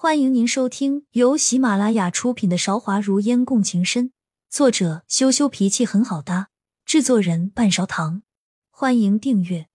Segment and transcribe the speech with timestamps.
[0.00, 4.10] 欢迎您收听由喜马拉雅出品的《韶华如烟共情深》，
[4.48, 6.50] 作者羞羞脾气很好搭，
[6.84, 8.22] 制作人半勺糖。
[8.70, 9.66] 欢迎订阅。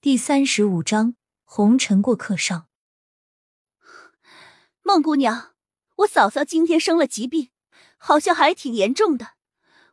[0.00, 1.14] 第三十五章：
[1.44, 2.66] 红尘过客上。
[4.82, 5.52] 孟姑娘，
[5.98, 7.50] 我嫂嫂今天生了疾病，
[7.98, 9.34] 好像还挺严重的。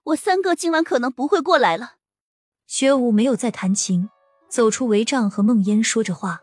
[0.06, 1.98] 我三哥今晚可能不会过来了。
[2.66, 4.10] 学武没有再弹琴，
[4.50, 6.42] 走出帷帐和孟烟说着话。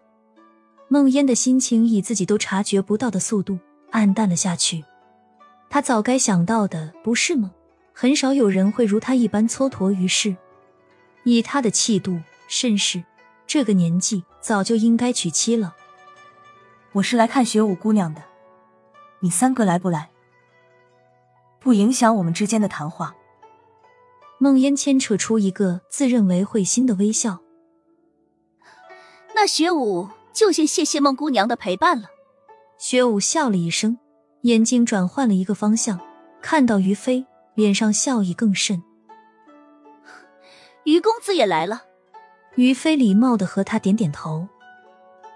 [0.93, 3.59] 孟烟的心情以自己都察觉不到的速度
[3.93, 4.85] 暗淡了下去。
[5.71, 7.51] 他早该想到的，不是吗？
[7.95, 10.37] 很少有人会如他一般蹉跎于世。
[11.25, 13.03] 以他的气度、甚是，
[13.47, 15.75] 这个年纪早就应该娶妻了。
[16.93, 18.23] 我是来看雪舞姑娘的，
[19.21, 20.11] 你三哥来不来？
[21.59, 23.17] 不影响我们之间的谈话。
[24.37, 27.41] 梦烟牵扯出一个自认为会心的微笑。
[29.35, 30.07] 那学武。
[30.33, 32.09] 就先谢谢孟姑娘的陪伴了。
[32.79, 33.99] 薛武笑了一声，
[34.43, 36.01] 眼睛转换了一个方向，
[36.41, 38.83] 看到于飞，脸上笑意更甚。
[40.85, 41.85] 于公子也来了。
[42.57, 44.49] 于飞礼貌的和他点点头。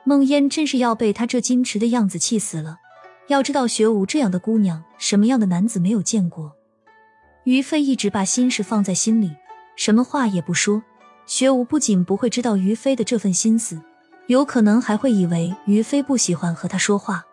[0.05, 2.79] 孟烟真是要被他这矜持的样子气死了。
[3.29, 6.53] 要知道，学武这样的姑娘，什么样的男子没有见过？
[7.45, 9.35] 于飞一直把心事放在心里，
[9.77, 10.83] 什么话也不说。
[11.27, 13.81] 学武不仅不会知道于飞的这份心思。
[14.27, 17.25] 有可能还会以为于飞不喜欢和他说话。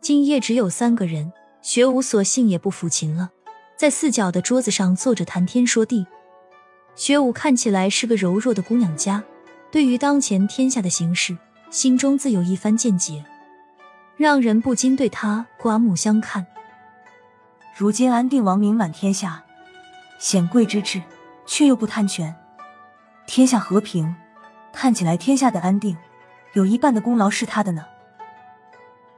[0.00, 1.32] 今夜只有三个人，
[1.62, 3.30] 学武索性也不抚琴了，
[3.76, 6.06] 在四角的桌子上坐着谈天说地。
[6.94, 9.22] 学武看起来是个柔弱的姑娘家，
[9.70, 11.36] 对于当前天下的形势，
[11.70, 13.24] 心中自有一番见解，
[14.16, 16.46] 让人不禁对他刮目相看。
[17.74, 19.42] 如今安定王名满天下，
[20.18, 21.00] 显贵之治，
[21.46, 22.36] 却又不贪权，
[23.26, 24.14] 天下和平。
[24.72, 25.96] 看起来天下的安定，
[26.54, 27.84] 有一半的功劳是他的呢。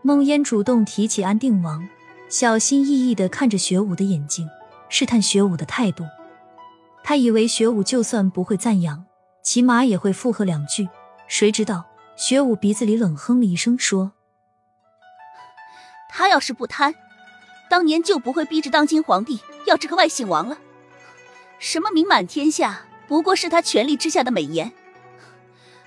[0.03, 1.89] 孟烟主动提起安定王，
[2.29, 4.49] 小心翼翼的看着学武的眼睛，
[4.89, 6.05] 试探学武的态度。
[7.03, 9.05] 他以为学武就算不会赞扬，
[9.43, 10.89] 起码也会附和两句。
[11.27, 14.13] 谁知道学武鼻子里冷哼了一声，说
[16.11, 16.95] ：“他要是不贪，
[17.71, 20.59] 当年就不会逼着当今皇帝要这个外姓王了。
[21.59, 24.73] 什么名满天下，不过是他权力之下的美言。”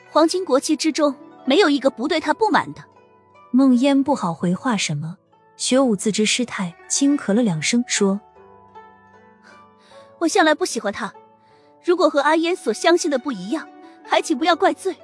[0.10, 1.14] 皇亲国戚之中，
[1.46, 2.84] 没有一个不对他不满的。
[3.52, 5.18] 孟烟不好回话什么，
[5.58, 8.20] 学武自知失态，轻咳了两声，说
[10.20, 11.14] ：“我向来不喜欢他，
[11.84, 13.68] 如果和阿烟所相信的不一样，
[14.04, 14.96] 还请不要怪罪。”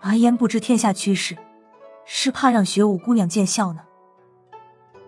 [0.00, 1.36] 阿烟不知天下趋势，
[2.04, 3.82] 是怕让学武姑娘见笑呢。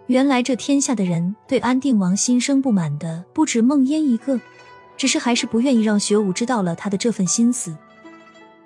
[0.06, 4.38] 原来这天下的人对安定王心生不满的不止孟烟一个，
[4.96, 7.76] 只是还是不愿意让学武知道了他的这份心思。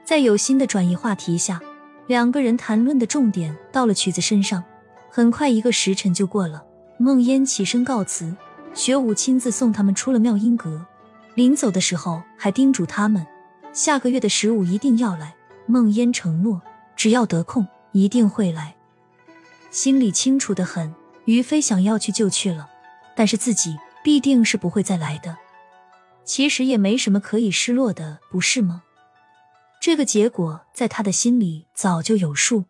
[0.08, 1.60] 在有心的转移话题下，
[2.06, 4.64] 两个人谈论的重点到了曲子身上。
[5.10, 6.64] 很快一个时辰就过了，
[6.98, 8.34] 孟烟起身告辞，
[8.72, 10.86] 学武亲自送他们出了妙音阁。
[11.34, 13.26] 临走的时候还叮嘱他们，
[13.74, 15.34] 下个月的十五一定要来。
[15.66, 16.62] 孟烟承诺，
[16.96, 18.76] 只要得空一定会来。
[19.70, 20.94] 心里清楚的很，
[21.26, 22.66] 于飞想要去就去了，
[23.14, 25.36] 但是自己必定是不会再来的。
[26.24, 28.84] 其实也没什么可以失落的，不是吗？
[29.80, 32.64] 这个结果在他的心里早就有数。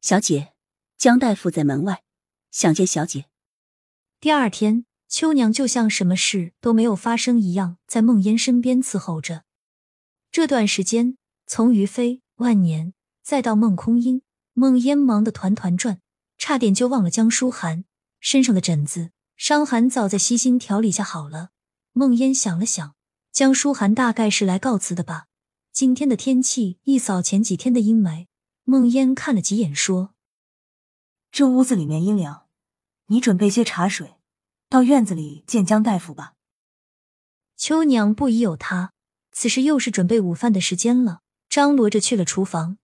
[0.00, 0.52] 小姐，
[0.96, 2.02] 江大夫在门外，
[2.50, 3.26] 想见小姐。
[4.20, 9.44] 第二天，秋娘就像什么事都没有发生一样，在孟烟身边伺候着。
[10.30, 14.22] 这段时间，从于飞、万年，再到孟空音，
[14.52, 16.00] 孟烟忙得团团转，
[16.38, 17.84] 差点就忘了江书涵
[18.20, 21.50] 身上的疹子伤寒，早在悉心调理下好了。
[21.92, 22.94] 孟烟想了想，
[23.32, 25.26] 江书涵大概是来告辞的吧。
[25.72, 28.26] 今天的天气一扫前几天的阴霾，
[28.64, 30.14] 孟烟看了几眼，说
[31.30, 32.48] ：“这屋子里面阴凉，
[33.06, 34.16] 你准备些茶水，
[34.68, 36.34] 到院子里见江大夫吧。”
[37.56, 38.92] 秋娘不疑有他，
[39.32, 42.78] 此时又是准备午饭的时间了，张罗着去了厨房。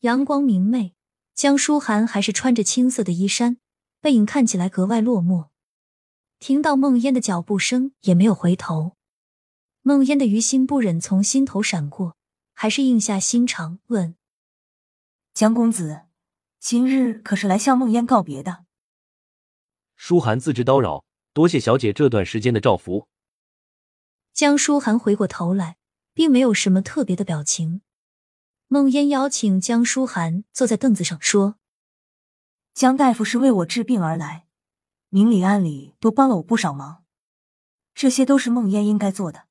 [0.00, 0.94] 阳光明媚，
[1.34, 3.58] 江书涵还是穿着青色的衣衫，
[4.00, 5.48] 背影看起来格外落寞。
[6.38, 8.97] 听到孟烟的脚步声，也没有回头。
[9.88, 12.14] 孟烟的于心不忍从心头闪过，
[12.52, 14.16] 还是硬下心肠问
[15.32, 16.02] ：“江公子，
[16.60, 18.66] 今日可是来向孟烟告别的？”
[19.96, 23.08] 舒涵自知叨扰，多谢小姐这段时间的照拂。
[24.34, 25.78] 江舒涵回过头来，
[26.12, 27.80] 并没有什么特别的表情。
[28.66, 31.56] 孟烟邀请江舒涵坐在凳子上，说
[32.74, 34.48] ：“江大夫是为我治病而来，
[35.08, 37.06] 明里暗里都帮了我不少忙，
[37.94, 39.44] 这些都是孟烟应该做的。”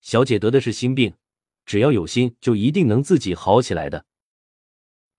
[0.00, 1.14] 小姐得的是心病，
[1.64, 4.06] 只要有心，就一定能自己好起来的。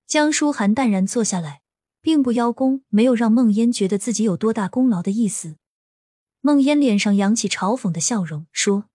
[0.08, 1.62] 江书涵淡然坐下来，
[2.02, 5.56] 并不邀功，没有让孟烟觉得自己有多大功劳的意思。
[6.42, 8.90] 孟烟脸上扬起嘲讽的笑容，说：“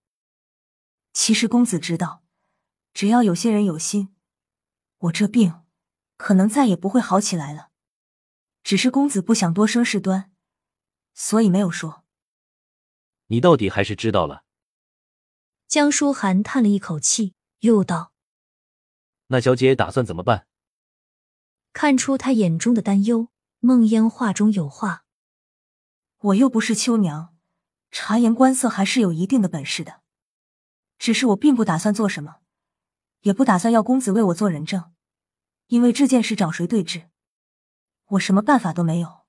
[1.13, 2.23] 其实公子知道，
[2.93, 4.13] 只要有些人有心，
[4.97, 5.61] 我这病
[6.17, 7.69] 可能再也不会好起来了。
[8.63, 10.31] 只是公子不想多生事端，
[11.13, 12.03] 所以没有说。
[13.27, 14.43] 你到底还是知道了。”
[15.67, 18.13] 江书涵叹了一口气，又道
[19.27, 20.47] ：“那小姐打算怎么办？”
[21.73, 23.27] 看出他眼中的担忧，
[23.59, 25.03] 梦烟话中有话
[26.19, 27.35] ：“我又不是秋娘。”
[27.91, 30.01] 察言观色还是有一定的本事的，
[30.97, 32.37] 只是我并不打算做什么，
[33.21, 34.93] 也不打算要公子为我做人证，
[35.67, 37.09] 因为这件事找谁对质，
[38.11, 39.25] 我什么办法都没有。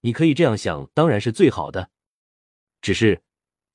[0.00, 1.90] 你可以这样想，当然是最好的。
[2.80, 3.22] 只是，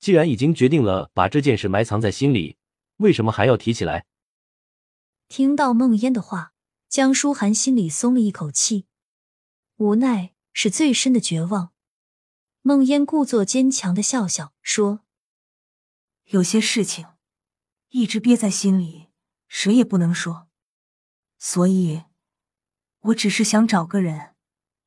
[0.02, 2.56] 既然已经决定了把这件事埋藏在心里，
[2.96, 4.04] 为什么还要提起来？
[5.28, 6.54] 听到孟烟的话，
[6.88, 8.86] 江书涵心里松了一口气，
[9.76, 11.72] 无奈是最深的绝望。
[12.62, 15.04] 孟烟故作坚强的笑笑说
[16.30, 17.06] ：“有些事情
[17.90, 19.06] 一直憋在心里，
[19.46, 20.48] 谁也不能说，
[21.38, 22.02] 所以，
[23.02, 24.34] 我只是想找个人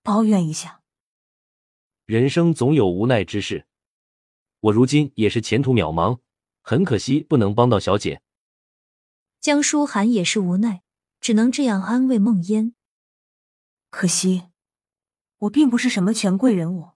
[0.04, 0.82] 抱怨一下。
[2.06, 3.66] 人生总有无奈之事，
[4.66, 6.22] 我如今也是前途渺茫，
[6.62, 8.22] 很可惜不能帮到小姐。”
[9.40, 10.82] 江书涵也是无奈，
[11.20, 12.74] 只能这样安慰梦烟
[13.92, 14.48] ：“可惜，
[15.38, 16.92] 我并不是什么权贵人物。”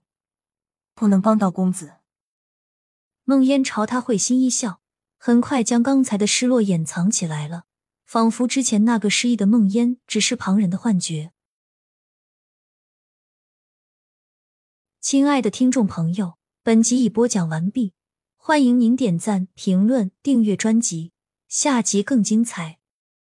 [0.94, 1.98] 不能帮到公子。
[3.24, 4.82] 梦烟朝他会心一笑，
[5.16, 7.66] 很快将刚才的失落掩藏起来了，
[8.04, 11.32] 仿佛之前那个失忆的梦烟只是旁人的幻觉。
[15.00, 16.36] 亲爱的听众朋友，
[16.70, 17.94] 本集已播讲完毕，
[18.36, 21.10] 欢迎您点赞、评论、订阅专辑，
[21.48, 22.79] 下集更精彩。